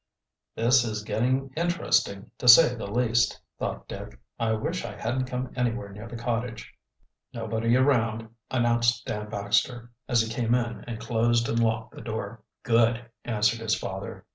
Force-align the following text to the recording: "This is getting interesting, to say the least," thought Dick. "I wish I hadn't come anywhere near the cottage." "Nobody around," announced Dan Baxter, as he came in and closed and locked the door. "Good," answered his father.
"This 0.55 0.83
is 0.83 1.03
getting 1.03 1.53
interesting, 1.55 2.31
to 2.39 2.47
say 2.47 2.73
the 2.73 2.87
least," 2.87 3.39
thought 3.59 3.87
Dick. 3.87 4.17
"I 4.39 4.53
wish 4.53 4.83
I 4.83 4.99
hadn't 4.99 5.25
come 5.27 5.53
anywhere 5.55 5.89
near 5.91 6.07
the 6.07 6.17
cottage." 6.17 6.73
"Nobody 7.35 7.75
around," 7.77 8.27
announced 8.49 9.05
Dan 9.05 9.29
Baxter, 9.29 9.91
as 10.07 10.23
he 10.23 10.33
came 10.33 10.55
in 10.55 10.83
and 10.87 10.99
closed 10.99 11.47
and 11.49 11.59
locked 11.59 11.93
the 11.93 12.01
door. 12.01 12.41
"Good," 12.63 13.11
answered 13.25 13.59
his 13.59 13.75
father. 13.75 14.25